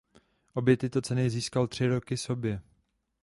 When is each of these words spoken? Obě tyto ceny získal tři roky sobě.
Obě 0.53 0.77
tyto 0.77 1.01
ceny 1.01 1.29
získal 1.29 1.67
tři 1.67 1.87
roky 1.87 2.17
sobě. 2.17 2.61